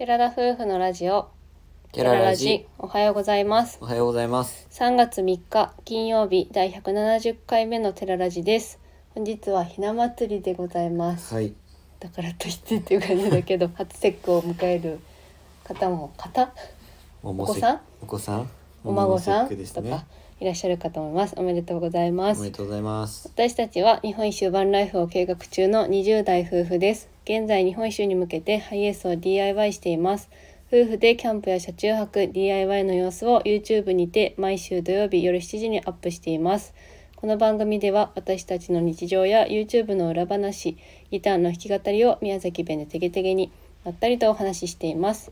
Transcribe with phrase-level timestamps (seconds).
[0.00, 1.28] 寺田夫婦のラジオ。
[1.92, 3.76] テララジおはようございます。
[3.82, 4.66] おはようございます。
[4.70, 8.78] 3月3日金曜日第170回目のテララジです。
[9.14, 11.34] 本日はひな祭りでございます。
[11.34, 11.52] はい。
[11.98, 15.00] だからといってっていう感じだけど 初節句を迎える
[15.64, 16.50] 方も方？
[17.22, 17.80] おお子さん？
[18.00, 18.50] お子さん？
[18.82, 19.48] お孫さん？
[19.50, 19.98] とかね
[20.40, 21.34] いらっしゃるかと思います。
[21.36, 22.40] おめでとうございます。
[22.40, 23.28] おめでとうございます。
[23.28, 30.30] 私たちは日本一周バンライフを計画中の20代夫婦です現在日本一周に向けてハイエースを DIY しています。
[30.72, 36.72] 夫婦でキャンプや車中泊 DIY の様子を YouTube にて毎週土曜日夜7時にアップしています。
[37.16, 40.78] この番組では私たちの日常や YouTube の裏話
[41.10, 43.52] ギターの弾き語りを宮崎弁でてげてげに
[43.84, 45.30] まったりとお話ししています。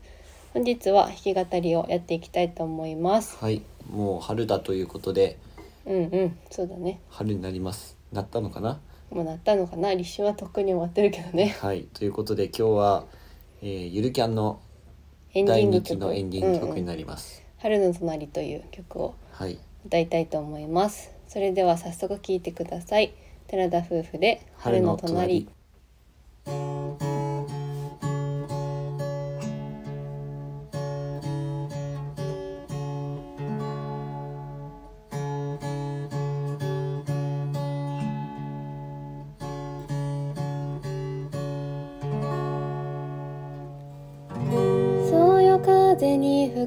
[0.53, 3.37] 本日は弾き語りをやっていきたいと思います。
[3.37, 3.63] はい。
[3.89, 5.37] もう春だということで。
[5.85, 6.37] うんうん。
[6.51, 6.99] そうだね。
[7.09, 7.97] 春になります。
[8.11, 8.79] なったのかな？
[9.11, 9.93] もうなったのかな？
[9.93, 11.55] 立春はとっくに終わってるけどね。
[11.61, 11.83] はい。
[11.93, 13.05] ということで今日は、
[13.61, 14.61] えー、ゆるキャンの
[15.33, 15.83] 第2ング曲。
[15.83, 16.85] 期のエンディング曲にうんうん。
[16.85, 19.57] なります、春の隣という曲をはい。
[19.85, 21.11] 歌いたいと思います。
[21.27, 23.13] それでは早速聴いてください。
[23.47, 25.47] 寺田夫婦で春の隣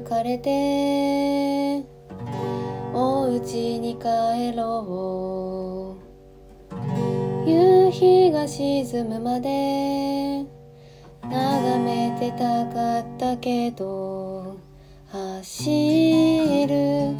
[0.03, 1.85] に吹かれて
[2.93, 7.49] お家に帰ろう。
[7.49, 10.45] 夕日が沈むまで
[11.21, 14.57] 眺めてたかったけど
[15.07, 17.15] 走る。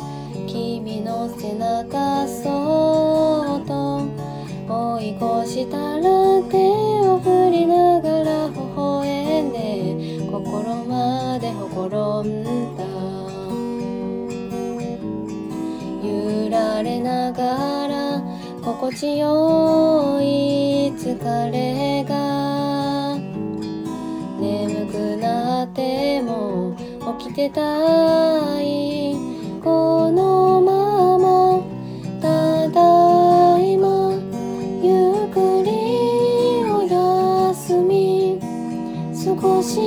[0.47, 3.12] 君の背中そっ
[18.83, 21.15] 心地よい疲
[21.51, 23.15] れが
[24.37, 26.75] 眠くなっても
[27.17, 27.61] 起きてた
[28.61, 29.15] い。
[29.63, 31.63] このまま
[32.21, 34.11] ただいま
[34.81, 35.69] ゆっくり
[36.69, 38.37] お休み。
[39.15, 39.79] 少し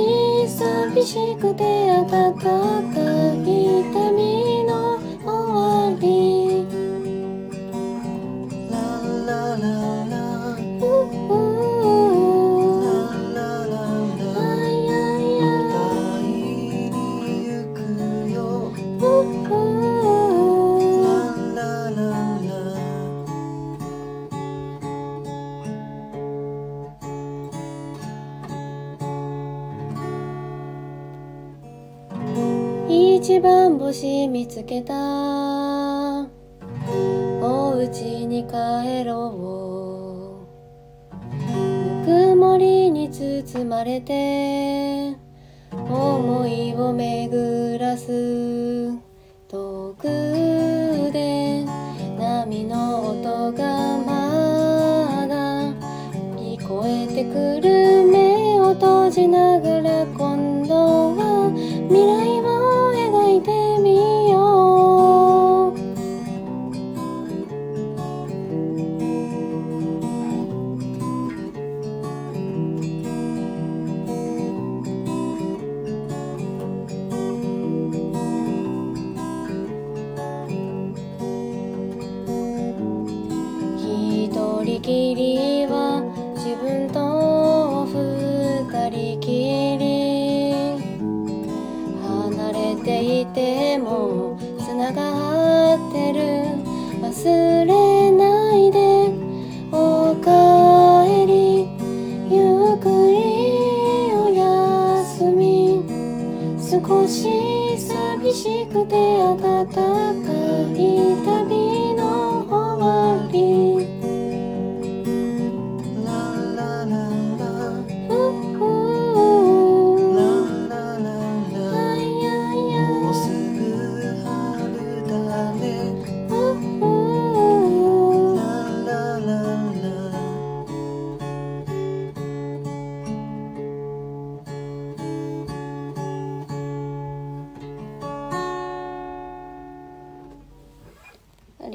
[0.47, 2.49] 寂しくて暖か
[3.45, 3.45] い
[3.93, 6.16] 旅の終わり
[33.29, 34.93] 一番星見つけた。
[37.41, 40.47] お家に帰ろ
[41.27, 41.35] う。
[41.35, 45.17] ぬくもりに包まれて。
[45.73, 48.93] 思いを巡らす。
[49.49, 50.03] 遠く
[51.11, 51.65] で。
[52.17, 55.73] 波の音がまだ
[56.37, 58.07] 聞こえてくる。
[58.07, 60.46] 目を閉じながら今度
[84.87, 85.36] 人き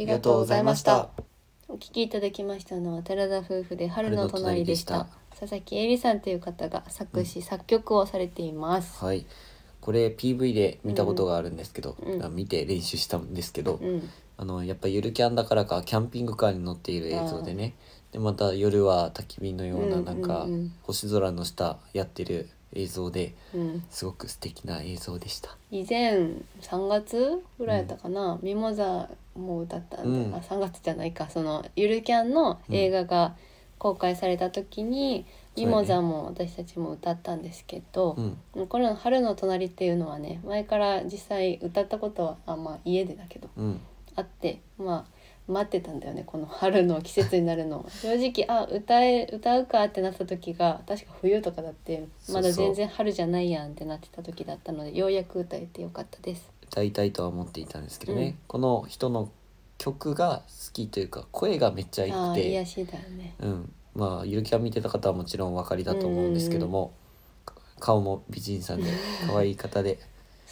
[0.03, 1.11] りがとうございました。
[1.69, 5.07] お聞きいただきましたのは寺田夫婦で春の隣でした。
[5.39, 9.03] 佐々木恵里さんという方が作詞、作曲をされています。
[9.03, 9.25] はい。
[9.81, 12.23] これ PV で見たことがあるんですけど、うん。
[12.23, 17.75] あ見て練習したんですけど、うん、あのやっぱゆるキャンだからかキャンピングカーに乗っている映像でね。
[18.11, 20.73] でまた夜は焚き火のようなうんなんかうんうん。
[20.83, 25.57] 星空の下やってる映像でうん、すごく素敵な映像でした。
[25.71, 26.17] 以前
[26.61, 30.35] 3月ぐらいだったかな、ミモザも歌ったんで、うん。
[30.35, 33.37] あ3月じゃないかそのゆるキャンの映画が
[33.79, 35.27] 公開された時に、
[35.57, 38.17] ミモザも私たちも歌ったんですけど、
[38.55, 38.67] うん。
[38.67, 43.81] この「春の隣」っていうのはね前から実際歌ったことはあまあ家でだけどうん。
[44.15, 45.12] あってまあ
[45.49, 47.79] 待ってたんだよねこの春の季節になるの。
[47.79, 56.51] を正直あ歌え歌うかってなった時が確か冬とかだってまだ全然春じゃないやんってなってた時だったのでようやく歌えてよかったです。
[56.69, 58.39] 歌いたいとは思っていたんですけどね、うん。
[58.47, 59.31] この人の
[59.79, 62.49] 曲が好きというか声がめっちゃいああくて。
[62.49, 63.35] 癒しだよね。
[63.41, 66.93] うん、まあゆるキャン見てた方はもちろんお分かりだと思うんですけども、
[67.45, 68.89] か顔も美人さんで
[69.27, 69.99] 可愛い方で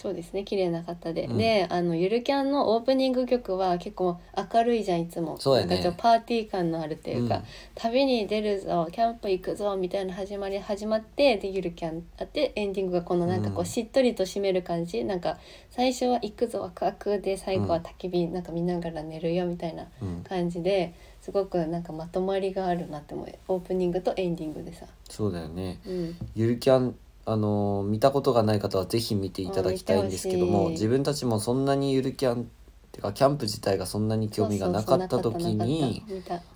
[0.01, 1.37] そうですね綺麗な方で、うん。
[1.37, 4.19] であのゆるキャンのオープニング曲は結構
[4.55, 5.37] 明るいじゃんいつも。
[5.39, 5.75] そうやね。
[5.75, 7.43] なんかちょっとパーティー感のあるというか、うん
[7.75, 13.67] 旅に出るぞキャンプ行くぞみたいな始まり始まってでゆるキャンあってエンディングがこのなんかこううん。
[13.67, 15.39] しっとりと締める感じ、なんか
[15.71, 23.33] 最初は行くぞワクワクで最後は焚き火、なんか見ながら寝るよみたいなうん、感じですごくなんかまとまりがあるなって思う。
[23.49, 24.87] オープニングとエンディングでさ。
[25.11, 25.79] そうだよね。
[25.87, 26.17] うん。
[26.35, 26.97] ゆるキャン
[27.33, 32.45] あのー見たことがない方はぜひ見ていただきたいんですけども自分たちもそんなにゆるキャンっ
[32.93, 36.05] てかキャンプ自体がそんなに興味がなかった時に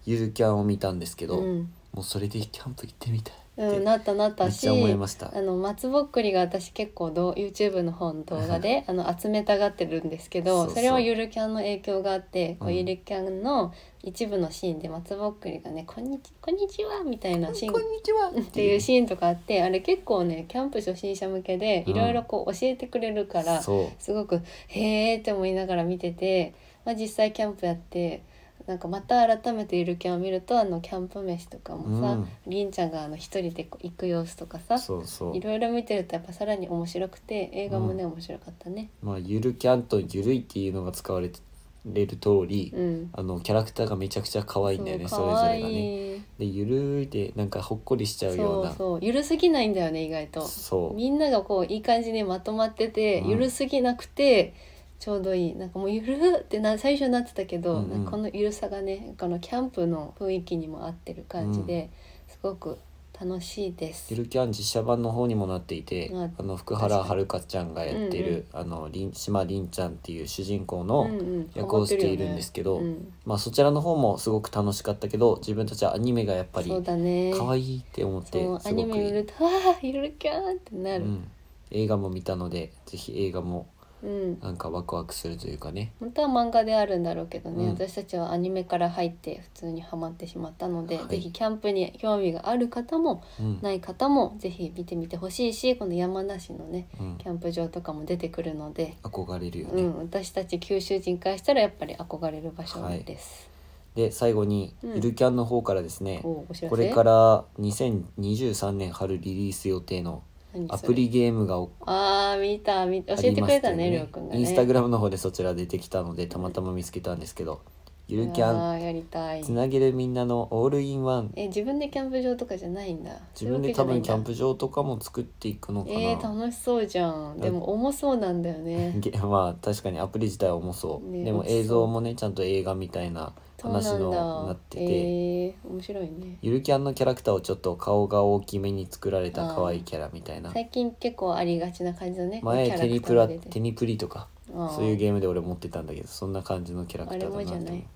[0.05, 1.71] ゆるキャンを見たんですけど、うん。
[1.93, 12.77] もうそれでキャンプ行ってみたいうん、なったなったしあの松ぼっくりが私結構どう YouTube の方の動画であの集めたがってるんですけどそれはゆるキャンの影響があって、こううん。
[12.77, 13.73] ゆるキャンの
[14.03, 17.73] 一部のシーンで松ぼっくりがね「こんにちこんにちは」みたいなシーン。
[17.73, 18.31] こんにちは。
[18.31, 21.93] っていうシーンとかあってあれ結構ねキャンプ初心者向けでうん。
[21.93, 24.03] いろいろこう教えてくれるから、そう。
[24.03, 26.55] すごく「へーって思いながら見てて、
[26.85, 28.23] まあ、実際キャンプやって
[28.67, 32.29] なんかまた改めてゆるキャンを見るとあのキャンプ飯とかもさ、うん。
[32.47, 35.37] りんちゃんがあの一人で行く様子とかさそうそう。
[35.37, 38.91] いろいろ見てるとやっぱさらに面白くて映画もね、面白かったね。
[39.03, 41.41] まあゆるキャンとゆるいっていうのが使われて
[41.87, 46.25] れる通り、うん、あのキャラクターがめちゃくちゃ可愛いんだよねそれぞれがね。
[46.39, 48.71] でゆるいでなんかほっこりしちゃうような。
[48.71, 48.99] そうそう。
[49.03, 50.47] ゆるすぎないんだよね意外と。
[50.47, 50.95] そう。
[50.95, 53.31] みんながこういい感じにまとまってて、うん。
[53.31, 54.55] ゆるすぎなくて
[54.99, 55.55] ちょうどいい。
[55.55, 58.05] なんかもうゆるってな最初なってたけど、うんうん。
[58.07, 61.91] このゆるさがねこのキャンプの雰囲気にも合ってる感じで、
[62.29, 62.79] すごく
[63.21, 64.13] 楽しいです。
[64.13, 64.25] ゆ。
[64.25, 66.35] るキャン実写版の方にもなっていて、うん。
[66.39, 71.51] あの福原遥ちゃんがやってる、あのりん島凛ちゃんっていう主人公のうんうん。
[71.55, 73.15] 役をしているんですけど、ハマってるよね。
[73.27, 78.75] まあそちらの方もすごく楽しかったけど自分たちはアニメがやっぱり可愛いって思ってすごくいい。
[78.75, 81.05] ニメ見ると「わあゆるキャン!」ってなる。
[81.05, 81.31] うん、
[81.71, 83.67] 映画も見たのでぜひ映画も
[84.05, 84.41] うん。
[84.41, 85.93] なんかワクワクするというかね。
[85.99, 87.71] 本当は漫画であるんだろうけどね、うん。
[87.71, 91.09] 私たちはアニメから入って普通にハマってしまったので、はい。
[91.09, 97.19] ぜひキャンプに興味がある方もうん、ない方もぜひ見てみてほしいしこの山梨のねうん。
[97.19, 103.49] キャンプ場とかも出てくるので、憧れるよね、うん、私たち九州人からしたらやっぱり憧れる場所です。
[103.95, 104.95] で最後にうん。
[104.97, 106.69] ゆるキャンの方からですね、おうお知らせ？
[106.69, 110.25] これから2023年春リリース予定の
[110.69, 114.41] アプリゲームがおあー見た見教あえてくれたねりょうくんがね。
[114.41, 117.61] インスタグラムの方でそちら出てきたのでたまたま見つけたんですけど、
[118.07, 119.43] ゆるキャンあーやりたい。
[119.43, 123.13] つなげるみんなのオールインワンえ自分でキャンプ場とかじゃないんだ。
[123.39, 127.39] 自分で多分キャンププ場とかも作っていくのかな、えー、楽しそうじゃん。
[127.39, 128.95] でも重そうなんだよね。
[129.01, 131.53] げまあ確かにアプリ自体は重そう、でもね重そう。
[131.53, 134.17] 映像もねちゃんと映画みたいなそうなん話のだ。
[134.47, 136.39] なってて、えー、面白いね。
[136.43, 140.53] ゆるキャンのキャラクターをちょっと顔が大きめに作られた可愛いキャラみたいな。
[140.53, 142.41] 最近結構ありがちな感じのね。
[142.43, 144.29] 前キャラクターテニプラテニプリとか
[144.75, 147.87] そういうゲームで俺持ってたんだけどそんな感じのキャラクあれターだなと思もじゃない？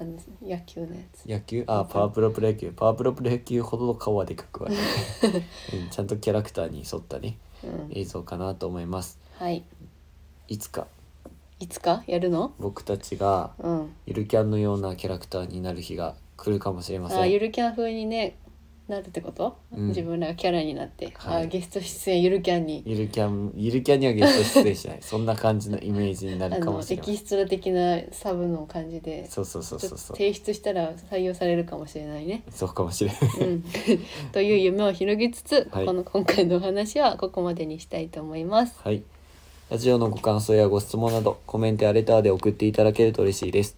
[0.00, 1.24] あの野球のやつ。
[1.28, 1.64] 野球？
[1.66, 2.72] あパワープロプロ野球。
[2.72, 4.78] パワープロプロ野球ほど顔はでかくはない、
[5.74, 7.88] うんちゃんとキャラクターに沿ったねうん。
[7.92, 9.18] 映像かなと思います。
[9.38, 9.64] はい。
[10.48, 10.86] いつか。
[11.60, 12.04] いつか？
[12.06, 12.52] やるの？
[12.58, 13.92] 僕たちがうん。
[14.06, 17.20] ゆるキャンのようなキャラクターになる日が来るかもしれません。
[17.20, 18.36] あゆるキャン風にね
[18.88, 19.88] なるってこと、うん。
[19.88, 21.42] 自分らがキャラになって、はい。
[21.44, 22.82] あゲスト出演ゆるキャンに。
[22.86, 24.98] ゆるキャンゆるキャンにはゲスト出演しない。
[25.02, 27.14] そんな感じのイメージになあるかのもしれません。
[27.14, 32.42] エキストラ的なサブの感じでそうそうそうそう提出したら採用されるかもしれないね。
[32.50, 33.48] そうかもしれない。
[33.48, 33.64] うん、
[34.32, 35.86] という夢を広げつつ、はい。
[35.86, 38.80] この今回のお話はここまでにしたいと思います。
[38.82, 39.02] はい。
[39.70, 43.76] ラジオのご感想やご質問など、コメントやレターで送っていただけると嬉しいです。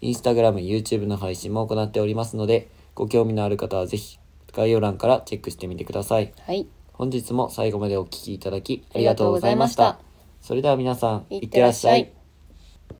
[0.00, 4.18] インスタグラム、YouTube の配信も行っておりますので、ご興味のある方はぜひ
[4.52, 6.32] 概要欄からチェックしてみてください。
[6.46, 6.66] はい。
[6.92, 9.82] 本日も最後までお聞きいただきありがとうございました。
[9.82, 12.21] ありがとうございまそれでは皆さんいってらっしゃい